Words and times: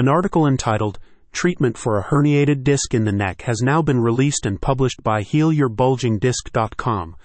An 0.00 0.08
article 0.08 0.46
entitled 0.46 0.98
Treatment 1.30 1.76
for 1.76 1.98
a 1.98 2.04
Herniated 2.04 2.64
Disc 2.64 2.94
in 2.94 3.04
the 3.04 3.12
Neck 3.12 3.42
has 3.42 3.60
now 3.60 3.82
been 3.82 4.00
released 4.00 4.46
and 4.46 4.58
published 4.58 5.02
by 5.02 5.22
HealYourBulgingDisc.com, 5.22 7.16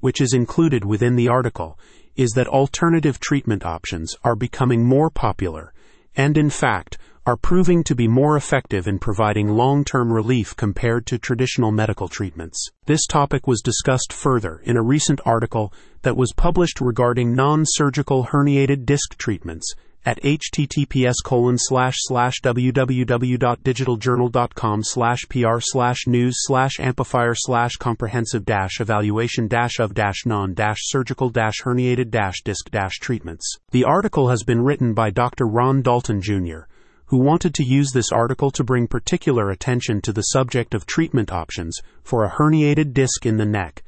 which 0.00 0.20
is 0.20 0.34
included 0.34 0.84
within 0.84 1.16
the 1.16 1.28
article, 1.28 1.78
is 2.16 2.30
that 2.30 2.48
alternative 2.48 3.20
treatment 3.20 3.64
options 3.64 4.16
are 4.24 4.36
becoming 4.36 4.84
more 4.84 5.10
popular 5.10 5.72
and, 6.16 6.36
in 6.36 6.50
fact, 6.50 6.98
are 7.28 7.36
proving 7.36 7.84
to 7.84 7.94
be 7.94 8.08
more 8.08 8.36
effective 8.36 8.88
in 8.88 8.98
providing 8.98 9.48
long 9.48 9.84
term 9.84 10.10
relief 10.10 10.56
compared 10.56 11.04
to 11.06 11.18
traditional 11.18 11.70
medical 11.70 12.08
treatments. 12.08 12.70
This 12.86 13.06
topic 13.06 13.46
was 13.46 13.60
discussed 13.60 14.12
further 14.14 14.62
in 14.64 14.78
a 14.78 14.82
recent 14.82 15.20
article 15.26 15.72
that 16.02 16.16
was 16.16 16.32
published 16.34 16.80
regarding 16.80 17.34
non 17.34 17.64
surgical 17.66 18.24
herniated 18.24 18.86
disc 18.86 19.16
treatments 19.18 19.74
at 20.08 20.20
https 20.22 21.16
colon 21.22 21.58
slash 21.58 21.96
slash 21.98 22.40
www.digitaljournal.com 22.42 24.82
slash 24.82 25.26
pr 25.28 25.58
slash 25.60 26.06
news 26.06 26.34
slash 26.46 26.78
ampifire 26.78 27.34
slash 27.36 27.76
comprehensive 27.76 28.46
dash 28.46 28.80
evaluation 28.80 29.46
dash 29.46 29.78
of 29.78 29.92
dash 29.92 30.24
non 30.24 30.54
dash 30.54 30.78
surgical 30.80 31.28
dash 31.28 31.60
herniated 31.62 32.10
dash 32.10 32.40
disc 32.42 32.70
dash 32.70 32.98
treatments. 33.00 33.58
The 33.70 33.84
article 33.84 34.30
has 34.30 34.44
been 34.44 34.62
written 34.62 34.94
by 34.94 35.10
Dr. 35.10 35.46
Ron 35.46 35.82
Daulton 35.82 36.22
Jr., 36.22 36.60
who 37.08 37.18
wanted 37.18 37.52
to 37.56 37.62
use 37.62 37.90
this 37.92 38.10
article 38.10 38.50
to 38.52 38.64
bring 38.64 38.88
particular 38.88 39.50
attention 39.50 40.00
to 40.00 40.14
the 40.14 40.22
subject 40.22 40.72
of 40.72 40.86
treatment 40.86 41.30
options 41.30 41.82
for 42.02 42.24
a 42.24 42.30
herniated 42.30 42.94
disc 42.94 43.26
in 43.26 43.36
the 43.36 43.44
neck. 43.44 43.82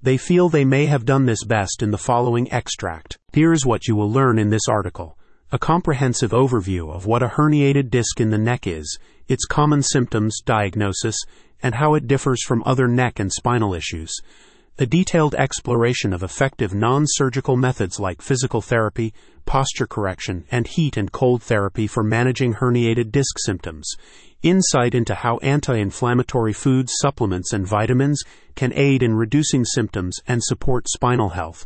They 0.00 0.18
feel 0.18 0.48
they 0.48 0.64
may 0.64 0.86
have 0.86 1.04
done 1.04 1.26
this 1.26 1.42
best 1.42 1.82
in 1.82 1.90
the 1.90 1.98
following 1.98 2.52
extract. 2.52 3.18
Here's 3.32 3.66
what 3.66 3.88
you 3.88 3.96
will 3.96 4.12
learn 4.12 4.38
in 4.38 4.50
this 4.50 4.68
article 4.70 5.18
a 5.54 5.58
comprehensive 5.58 6.32
overview 6.32 6.92
of 6.92 7.06
what 7.06 7.22
a 7.22 7.28
herniated 7.28 7.88
disc 7.88 8.20
in 8.20 8.30
the 8.30 8.36
neck 8.36 8.66
is, 8.66 8.98
its 9.28 9.44
common 9.44 9.80
symptoms, 9.84 10.40
diagnosis, 10.44 11.14
and 11.62 11.76
how 11.76 11.94
it 11.94 12.08
differs 12.08 12.42
from 12.42 12.60
other 12.66 12.88
neck 12.88 13.20
and 13.20 13.32
spinal 13.32 13.72
issues. 13.72 14.12
A 14.80 14.86
detailed 14.86 15.32
exploration 15.36 16.12
of 16.12 16.24
effective 16.24 16.74
non 16.74 17.04
surgical 17.06 17.56
methods 17.56 18.00
like 18.00 18.20
physical 18.20 18.60
therapy, 18.60 19.14
posture 19.46 19.86
correction, 19.86 20.44
and 20.50 20.66
heat 20.66 20.96
and 20.96 21.12
cold 21.12 21.40
therapy 21.40 21.86
for 21.86 22.02
managing 22.02 22.54
herniated 22.54 23.12
disc 23.12 23.38
symptoms. 23.38 23.88
Insight 24.42 24.92
into 24.92 25.14
how 25.14 25.36
anti 25.36 25.76
inflammatory 25.76 26.52
foods, 26.52 26.94
supplements, 26.96 27.52
and 27.52 27.64
vitamins 27.64 28.24
can 28.56 28.72
aid 28.74 29.04
in 29.04 29.14
reducing 29.14 29.64
symptoms 29.64 30.18
and 30.26 30.42
support 30.42 30.88
spinal 30.88 31.28
health, 31.28 31.64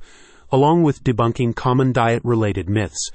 along 0.53 0.83
with 0.83 1.03
debunking 1.03 1.57
common 1.57 1.91
diet 1.91 2.21
related 2.23 2.69
myths 2.69 3.11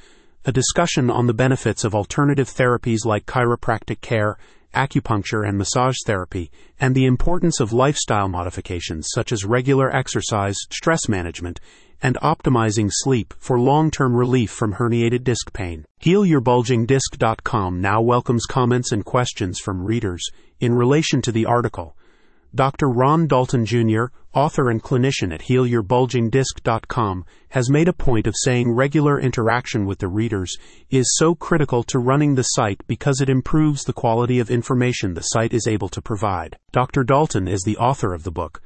a 0.45 0.51
discussion 0.51 1.09
on 1.09 1.27
the 1.27 1.33
benefits 1.33 1.83
of 1.83 1.95
alternative 1.95 2.49
therapies 2.49 3.05
like 3.05 3.25
chiropractic 3.25 4.01
care, 4.01 4.37
acupuncture, 4.73 5.47
and 5.47 5.57
massage 5.57 5.95
therapy, 6.05 6.51
and 6.79 6.93
the 6.93 7.05
importance 7.05 7.59
of 7.59 7.71
lifestyle 7.71 8.27
modifications 8.27 9.07
such 9.13 9.31
as 9.31 9.45
regular 9.45 9.95
exercise, 9.95 10.57
stress 10.69 11.07
management, 11.07 11.61
and 12.01 12.17
optimizing 12.17 12.89
sleep 12.91 13.33
for 13.39 13.57
long 13.57 13.89
term 13.89 14.13
relief 14.13 14.51
from 14.51 14.73
herniated 14.73 15.23
disc 15.23 15.53
pain. 15.53 15.85
HealYourBulgingDisc.com 16.01 17.79
now 17.79 18.01
welcomes 18.01 18.45
comments 18.45 18.91
and 18.91 19.05
questions 19.05 19.59
from 19.59 19.85
readers 19.85 20.27
in 20.59 20.73
relation 20.73 21.21
to 21.21 21.31
the 21.31 21.45
article 21.45 21.95
Dr. 22.55 22.87
Ron 22.87 23.27
Daulton 23.27 23.65
Jr., 23.65 24.13
author 24.31 24.69
and 24.69 24.83
clinician 24.83 25.33
at 25.33 25.41
HealYourBulgingDisc.com, 25.41 27.25
has 27.49 27.69
made 27.71 27.87
a 27.87 27.93
point 27.93 28.27
of 28.27 28.35
saying 28.37 28.71
regular 28.71 29.19
interaction 29.19 29.87
with 29.87 29.97
the 29.97 30.07
readers 30.07 30.55
is 30.91 31.15
so 31.17 31.33
critical 31.33 31.81
to 31.81 31.97
running 31.97 32.35
the 32.35 32.43
site 32.43 32.85
because 32.85 33.21
it 33.21 33.29
improves 33.29 33.83
the 33.83 33.93
quality 33.93 34.37
of 34.37 34.51
information 34.51 35.15
the 35.15 35.21
site 35.21 35.51
is 35.51 35.65
able 35.65 35.89
to 35.89 36.01
provide. 36.01 36.55
Dr. 36.71 37.03
Daulton 37.03 37.49
is 37.49 37.63
the 37.63 37.77
author 37.77 38.13
of 38.13 38.23
the 38.23 38.31
book, 38.31 38.61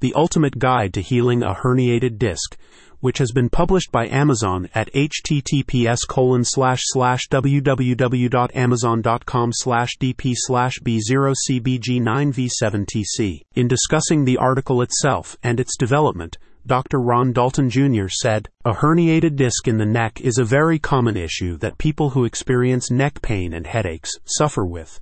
The 0.00 0.12
Ultimate 0.14 0.58
Guide 0.58 0.92
to 0.92 1.00
Healing 1.00 1.42
a 1.42 1.54
Herniated 1.54 2.18
Disc, 2.18 2.58
which 3.00 3.18
has 3.18 3.32
been 3.32 3.48
published 3.48 3.90
by 3.90 4.06
Amazon 4.06 4.68
at 4.74 4.92
https 4.92 6.06
colon 6.08 6.44
slash 6.44 6.82
slash 6.84 7.26
www.amazon.com 7.28 9.50
slash 9.52 9.90
dp 10.00 10.34
slash 10.36 10.78
b0cbg9v7tc. 10.80 13.40
In 13.54 13.68
discussing 13.68 14.24
the 14.24 14.36
article 14.36 14.82
itself 14.82 15.36
and 15.42 15.58
its 15.58 15.76
development, 15.76 16.36
Dr. 16.66 17.00
Ron 17.00 17.32
Daulton 17.32 17.70
Jr. 17.70 18.08
said, 18.08 18.48
A 18.64 18.74
herniated 18.74 19.36
disc 19.36 19.66
in 19.66 19.78
the 19.78 19.86
neck 19.86 20.20
is 20.20 20.38
a 20.38 20.44
very 20.44 20.78
common 20.78 21.16
issue 21.16 21.56
that 21.56 21.78
people 21.78 22.10
who 22.10 22.24
experience 22.24 22.90
neck 22.90 23.22
pain 23.22 23.54
and 23.54 23.66
headaches 23.66 24.18
suffer 24.24 24.66
with. 24.66 25.00